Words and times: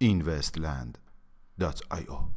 investland.io 0.00 2.36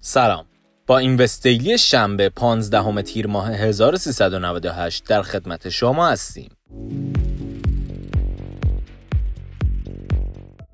سلام. 0.00 0.44
با 0.86 0.98
این 0.98 1.16
وستیلی 1.16 1.78
شنبه 1.78 2.28
15 2.28 3.02
تیر 3.02 3.26
ماه 3.26 3.50
1398 3.50 5.04
در 5.04 5.22
خدمت 5.22 5.68
شما 5.68 6.08
هستیم. 6.08 6.50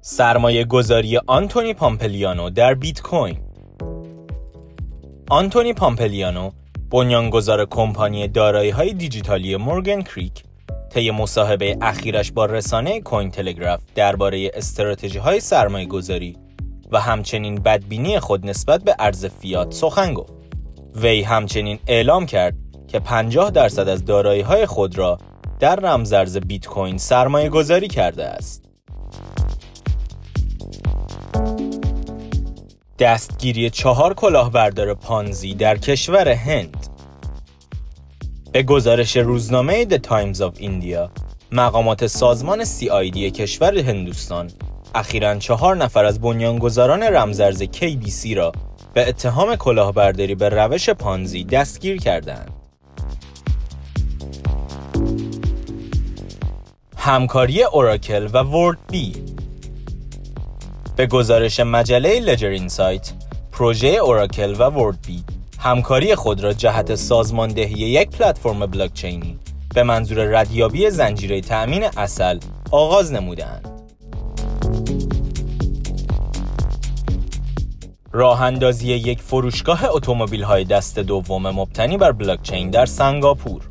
سرمایه 0.07 0.65
گذاری 0.65 1.17
آنتونی 1.27 1.75
پامپلیانو 1.75 2.51
در 2.51 2.75
بیت 2.75 3.03
کوین 3.03 3.37
آنتونی 5.31 5.73
پامپلیانو 5.73 6.51
بنیانگذار 6.91 7.67
کمپانی 7.67 8.29
دارایی 8.29 8.71
های 8.71 8.93
دیجیتالی 8.93 9.57
مورگن 9.57 10.03
کریک 10.03 10.43
طی 10.91 11.11
مصاحبه 11.11 11.77
اخیرش 11.81 12.33
با 12.33 12.47
رسانه 12.47 13.01
کوین 13.01 13.31
تلگراف 13.31 13.81
درباره 13.95 14.51
استراتژی 14.55 15.19
های 15.19 15.41
سرمایه 15.41 15.87
گذاری 15.87 16.37
و 16.93 17.01
همچنین 17.01 17.55
بدبینی 17.55 18.21
خود 18.21 18.47
نسبت 18.47 18.85
به 18.85 18.97
ارز 18.99 19.27
فیات 19.27 19.75
سخن 19.75 20.15
گفت. 20.15 20.33
وی 20.95 21.23
همچنین 21.23 21.79
اعلام 21.87 22.27
کرد 22.27 22.55
که 22.89 22.99
50 22.99 23.51
درصد 23.51 23.89
از 23.89 24.05
دارایی 24.05 24.43
های 24.43 24.67
خود 24.67 24.99
را 24.99 25.19
در 25.61 25.77
رمزارز 25.77 26.37
بیت 26.37 26.67
کوین 26.67 26.99
سرمایه 26.99 27.49
گذاری 27.49 27.89
کرده 27.89 28.25
است. 28.25 28.74
دستگیری 32.99 33.71
چهار 33.71 34.15
کلاهبردار 34.15 34.95
پانزی 34.95 35.55
در 35.55 35.79
کشور 35.79 36.29
هند 36.29 36.87
به 38.53 38.63
گزارش 38.63 39.17
روزنامه 39.17 39.85
The 39.85 39.99
Times 39.99 40.39
of 40.39 40.61
India 40.61 41.11
مقامات 41.53 42.07
سازمان 42.07 42.65
CID 42.65 43.17
کشور 43.17 43.79
هندوستان 43.79 44.51
اخیرا 44.95 45.35
چهار 45.35 45.77
نفر 45.77 46.05
از 46.05 46.21
بنیانگذاران 46.21 47.03
رمزرز 47.03 47.63
KBC 47.63 48.37
را 48.37 48.53
به 48.95 49.09
اتهام 49.09 49.57
کلاهبرداری 49.57 50.35
به 50.35 50.49
روش 50.49 50.91
پانزی 50.91 51.45
دستگیر 51.45 51.97
کردند. 51.97 52.51
همکاری 56.97 57.63
اوراکل 57.63 58.29
و 58.33 58.39
ورد 58.39 58.79
بی 58.91 59.34
به 60.97 61.07
گزارش 61.07 61.61
مجله 61.61 62.21
لجر 62.21 62.49
اینسایت 62.49 63.13
پروژه 63.53 63.89
اوراکل 63.89 64.55
و 64.59 64.63
ورد 64.71 64.99
بی 65.07 65.25
همکاری 65.59 66.15
خود 66.15 66.41
را 66.41 66.53
جهت 66.53 66.95
سازماندهی 66.95 67.75
یک 67.75 68.11
پلتفرم 68.11 68.67
بلاکچینی 68.67 69.39
به 69.75 69.83
منظور 69.83 70.41
ردیابی 70.41 70.91
زنجیره 70.91 71.41
تأمین 71.41 71.85
اصل 71.97 72.39
آغاز 72.71 73.13
نمودند. 73.13 73.69
راه 78.13 78.43
اندازی 78.43 78.93
یک 78.93 79.23
فروشگاه 79.23 79.85
اتومبیل 79.85 80.43
های 80.43 80.65
دست 80.65 80.99
دوم 80.99 81.51
مبتنی 81.51 81.97
بر 81.97 82.13
بلاکچین 82.13 82.71
در 82.71 82.87
سنگاپور 82.87 83.63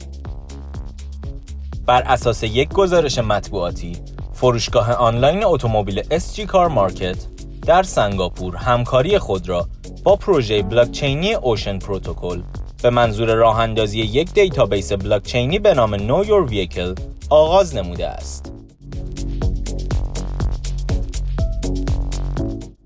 بر 1.85 2.01
اساس 2.01 2.43
یک 2.43 2.69
گزارش 2.69 3.19
مطبوعاتی 3.19 3.97
فروشگاه 4.33 4.91
آنلاین 4.93 5.45
اتومبیل 5.45 6.03
SG 6.03 6.39
کار 6.39 6.67
مارکت 6.67 7.17
در 7.65 7.83
سنگاپور 7.83 8.55
همکاری 8.55 9.19
خود 9.19 9.49
را 9.49 9.67
با 10.03 10.15
پروژه 10.15 10.61
بلاکچینی 10.61 11.33
Ocean 11.33 11.79
Protocol 11.79 12.41
به 12.83 12.89
منظور 12.89 13.35
راه 13.35 13.59
اندازی 13.59 13.99
یک 13.99 14.33
دیتابیس 14.33 14.93
بلاکچینی 14.93 15.59
به 15.59 15.73
نام 15.73 15.97
Know 15.97 16.27
Your 16.27 16.51
Vehicle 16.51 17.01
آغاز 17.29 17.75
نموده 17.75 18.07
است. 18.07 18.51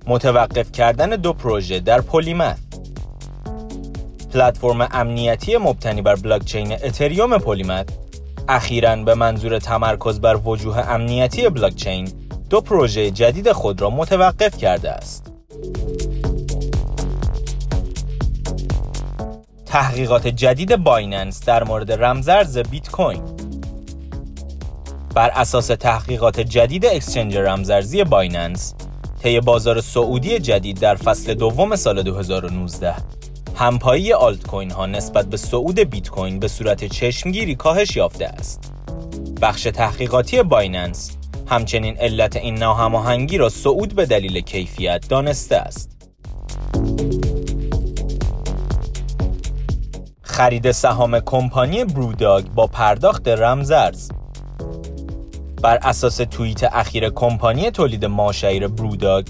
متوقف 0.07 0.71
کردن 0.71 1.09
دو 1.09 1.33
پروژه 1.33 1.79
در 1.79 2.01
Polymath 2.01 2.57
پلتفرم 4.33 4.87
امنیتی 4.91 5.57
مبتنی 5.57 6.01
بر 6.01 6.15
بلاکچین 6.15 6.71
اتریوم 6.71 7.37
Polymath 7.37 7.89
اخیرا 8.49 8.95
به 8.95 9.15
منظور 9.15 9.59
تمرکز 9.59 10.19
بر 10.19 10.35
وجوه 10.35 10.77
امنیتی 10.77 11.49
بلاکچین 11.49 12.09
دو 12.49 12.61
پروژه 12.61 13.11
جدید 13.11 13.51
خود 13.51 13.81
را 13.81 13.89
متوقف 13.89 14.57
کرده 14.57 14.91
است. 14.91 15.31
تحقیقات 19.65 20.27
جدید 20.27 20.75
بایننس 20.75 21.45
در 21.45 21.63
مورد 21.63 21.91
رمزارز 21.91 22.57
بیت 22.57 22.89
کوین 22.89 23.21
بر 25.15 25.29
اساس 25.29 25.67
تحقیقات 25.67 26.39
جدید 26.39 26.85
اکسچنج 26.85 27.37
رمزارزی 27.37 28.03
بایننس 28.03 28.73
طی 29.23 29.39
بازار 29.39 29.81
صعودی 29.81 30.39
جدید 30.39 30.79
در 30.79 30.95
فصل 30.95 31.33
دوم 31.33 31.75
سال 31.75 32.03
2019 32.03 32.95
همپایی 33.59 34.13
آلت 34.13 34.47
کوین 34.47 34.71
ها 34.71 34.85
نسبت 34.85 35.25
به 35.25 35.37
صعود 35.37 35.79
بیت 35.79 36.09
کوین 36.09 36.39
به 36.39 36.47
صورت 36.47 36.85
چشمگیری 36.85 37.55
کاهش 37.55 37.95
یافته 37.95 38.25
است. 38.25 38.73
بخش 39.41 39.63
تحقیقاتی 39.63 40.43
بایننس 40.43 41.17
همچنین 41.47 41.97
علت 41.97 42.35
این 42.35 42.55
ناهماهنگی 42.55 43.37
را 43.37 43.49
صعود 43.49 43.95
به 43.95 44.05
دلیل 44.05 44.39
کیفیت 44.41 45.05
دانسته 45.09 45.55
است. 45.55 45.91
خرید 50.21 50.71
سهام 50.71 51.19
کمپانی 51.19 51.85
بروداگ 51.85 52.45
با 52.45 52.67
پرداخت 52.67 53.27
رمزرز 53.27 54.11
بر 55.61 55.79
اساس 55.81 56.17
توییت 56.17 56.63
اخیر 56.63 57.09
کمپانی 57.09 57.71
تولید 57.71 58.05
ماشعیر 58.05 58.67
بروداگ 58.67 59.27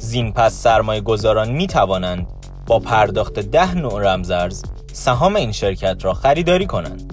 زین 0.00 0.32
پس 0.32 0.54
سرمایه 0.54 1.00
گذاران 1.00 1.52
می 1.52 1.66
توانند 1.66 2.37
با 2.68 2.78
پرداخت 2.78 3.38
ده 3.38 3.74
نوع 3.74 4.12
رمزرز 4.12 4.62
سهام 4.92 5.36
این 5.36 5.52
شرکت 5.52 6.04
را 6.04 6.14
خریداری 6.14 6.66
کنند 6.66 7.12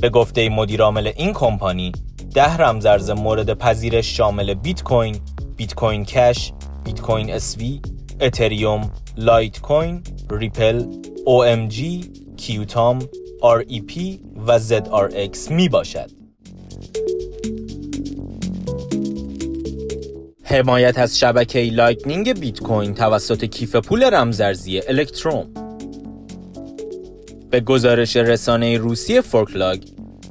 به 0.00 0.10
گفته 0.10 0.48
مدیر 0.48 0.82
عامل 0.82 1.12
این 1.16 1.32
کمپانی 1.32 1.92
ده 2.34 2.56
رمزارز 2.56 3.10
مورد 3.10 3.58
پذیرش 3.58 4.16
شامل 4.16 4.54
بیت 4.54 4.82
کوین، 4.82 5.16
بیت 5.56 5.74
کوین 5.74 6.04
کش، 6.04 6.52
بیت 6.84 7.00
کوین 7.00 7.32
SV، 7.32 7.80
اتریوم، 8.20 8.90
لایت 9.16 9.60
کوین، 9.60 10.02
ریپل، 10.30 10.84
OMG، 11.26 12.06
Qtum، 12.36 12.98
REP 13.42 14.00
و 14.46 14.58
ZRX 14.58 15.50
می 15.50 15.68
باشد. 15.68 16.25
حمایت 20.48 20.98
از 20.98 21.18
شبکه 21.18 21.60
لایتنینگ 21.72 22.40
بیت 22.40 22.60
کوین 22.60 22.94
توسط 22.94 23.44
کیف 23.44 23.76
پول 23.76 24.02
رمزارزی 24.14 24.80
الکتروم 24.88 25.46
به 27.50 27.60
گزارش 27.60 28.16
رسانه 28.16 28.78
روسی 28.78 29.20
ForkLog 29.20 29.82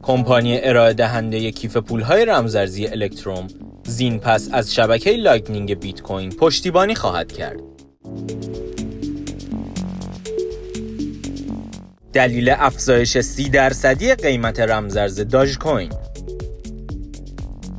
کمپانی 0.02 0.60
ارائه 0.64 0.94
دهنده 0.94 1.52
کیف 1.52 1.78
پولهای 1.78 2.26
رمزارزی 2.26 2.88
الکتروم 2.88 3.48
زین 3.84 4.20
پس 4.20 4.50
از 4.52 4.76
شبکه 4.76 5.12
لایتنینگ 5.12 5.80
بیت 5.80 6.02
کوین 6.02 6.30
پشتیبانی 6.30 6.96
خواهد 6.96 7.32
کرد. 7.32 7.60
دلیل 12.14 12.50
افزایش 12.50 13.18
سی 13.18 13.50
درصدی 13.50 14.16
قیمت 14.16 14.60
رمزارز 14.60 15.20
داج 15.20 15.58
کوین 15.58 15.90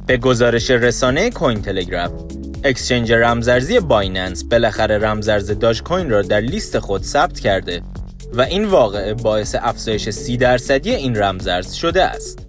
به 0.07 0.17
گزارش 0.17 0.71
رسانه 0.71 1.31
کوین 1.31 1.63
تلگراف 1.63 2.11
اکسچنج 2.65 3.13
رمزارزی 3.13 3.81
بایننس 3.81 4.45
بالاخره 4.45 4.99
رمزارز 4.99 5.51
داج 5.51 5.83
کوین 5.83 6.11
را 6.11 6.23
در 6.23 6.41
لیست 6.41 6.79
خود 6.79 7.03
ثبت 7.03 7.41
کرده 7.41 7.83
و 8.33 8.41
این 8.41 8.65
واقعه 8.65 9.15
باعث 9.15 9.57
افزایش 9.61 10.11
سی 10.11 10.37
درصدی 10.37 10.95
این 10.95 11.17
رمزارز 11.17 11.73
شده 11.73 12.05
است. 12.05 12.47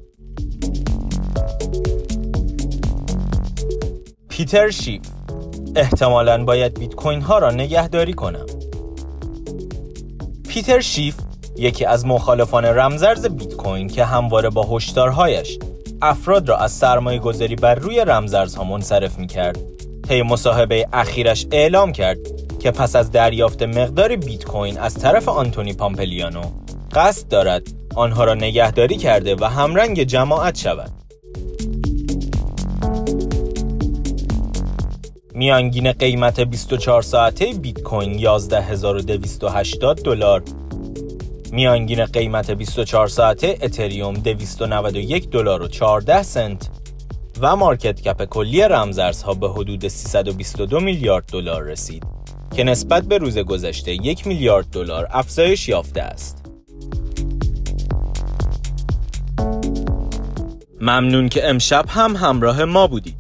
پیتر 4.29 4.69
شیف 4.69 5.01
احتمالا 5.75 6.43
باید 6.43 6.79
بیت 6.79 6.95
کوین 6.95 7.21
ها 7.21 7.37
را 7.37 7.51
نگهداری 7.51 8.13
کنم. 8.13 8.45
پیتر 10.49 10.79
شیف 10.79 11.15
یکی 11.57 11.85
از 11.85 12.05
مخالفان 12.05 12.65
رمزرز 12.65 13.25
بیت 13.25 13.53
کوین 13.53 13.87
که 13.87 14.05
همواره 14.05 14.49
با 14.49 14.63
هشدارهایش 14.63 15.59
افراد 16.01 16.49
را 16.49 16.57
از 16.57 16.71
سرمایه 16.71 17.19
گذاری 17.19 17.55
بر 17.55 17.75
روی 17.75 17.99
رمزارزها 17.99 18.63
منصرف 18.63 19.19
می 19.19 19.27
کرد 19.27 19.57
طی 20.07 20.21
مصاحبه 20.21 20.87
اخیرش 20.93 21.47
اعلام 21.51 21.91
کرد 21.91 22.17
که 22.59 22.71
پس 22.71 22.95
از 22.95 23.11
دریافت 23.11 23.63
مقدار 23.63 24.15
بیت 24.15 24.45
کوین 24.45 24.77
از 24.77 24.93
طرف 24.93 25.29
آنتونی 25.29 25.73
پامپلیانو 25.73 26.41
قصد 26.91 27.27
دارد 27.27 27.67
آنها 27.95 28.23
را 28.23 28.33
نگهداری 28.33 28.97
کرده 28.97 29.35
و 29.35 29.45
همرنگ 29.45 30.03
جماعت 30.03 30.57
شود. 30.57 30.91
میانگین 35.33 35.91
قیمت 35.91 36.39
24 36.39 37.01
ساعته 37.01 37.45
بیت 37.45 37.81
کوین 37.81 38.19
11280 38.19 40.01
دلار 40.03 40.43
میانگین 41.51 42.05
قیمت 42.05 42.51
24 42.51 43.07
ساعته 43.07 43.57
اتریوم 43.61 44.13
291 44.13 45.29
دلار 45.29 45.61
و 45.61 45.67
14 45.67 46.23
سنت 46.23 46.69
و 47.41 47.55
مارکت 47.55 48.01
کپ 48.01 48.25
کلی 48.25 48.61
رمزارزها 48.61 49.33
به 49.33 49.49
حدود 49.49 49.87
322 49.87 50.79
میلیارد 50.79 51.25
دلار 51.31 51.63
رسید 51.63 52.03
که 52.55 52.63
نسبت 52.63 53.03
به 53.03 53.17
روز 53.17 53.37
گذشته 53.37 53.91
یک 53.91 54.27
میلیارد 54.27 54.69
دلار 54.69 55.07
افزایش 55.11 55.69
یافته 55.69 56.01
است. 56.01 56.45
ممنون 60.81 61.29
که 61.29 61.49
امشب 61.49 61.85
هم 61.87 62.15
همراه 62.15 62.65
ما 62.65 62.87
بودید. 62.87 63.17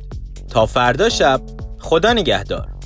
تا 0.49 0.65
فردا 0.65 1.09
شب 1.09 1.41
خدا 1.79 2.13
نگهدار. 2.13 2.76